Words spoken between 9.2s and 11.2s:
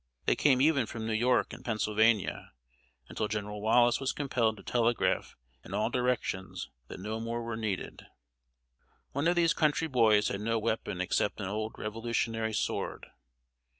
of these country boys had no weapon